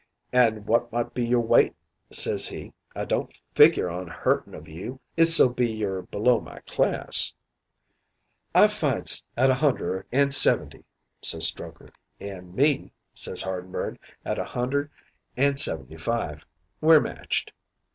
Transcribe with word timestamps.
"'An' 0.33 0.65
wot 0.65 0.91
might 0.91 1.13
be 1.13 1.27
your 1.27 1.41
weight?' 1.43 1.75
says 2.09 2.47
he. 2.47 2.73
'I 2.95 3.05
don't 3.05 3.41
figure 3.53 3.87
on 3.87 4.07
hurtin' 4.07 4.55
of 4.55 4.67
you, 4.67 4.99
if 5.15 5.27
so 5.27 5.47
be 5.47 5.71
you're 5.71 6.01
below 6.01 6.39
my 6.41 6.57
class.' 6.61 7.31
"'I 8.55 8.69
fights 8.69 9.23
at 9.37 9.51
a 9.51 9.53
hunder 9.53 10.07
and 10.11 10.33
seventy,' 10.33 10.85
says 11.21 11.45
Strokher. 11.45 11.91
"'An' 12.19 12.55
me,' 12.55 12.91
says 13.13 13.43
Hardenberg, 13.43 13.99
'at 14.25 14.39
a 14.39 14.43
hunder 14.43 14.89
an' 15.37 15.57
seventy 15.57 15.97
five. 15.97 16.47
We're 16.81 16.99
matched.' 16.99 17.53